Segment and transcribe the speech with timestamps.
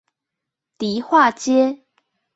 [0.79, 1.85] 迪化街